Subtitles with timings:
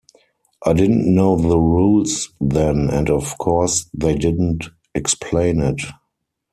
[0.65, 5.79] I didn't know the rules then, and of course they didn't explain it.